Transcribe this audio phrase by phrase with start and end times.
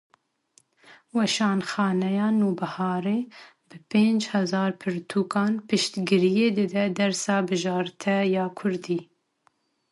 [1.15, 3.19] Weşanxaneya Nûbiharê
[3.67, 8.99] bi pênc hezar pirtûkan piştgiriyê dide dersa bijarte ya kurdî.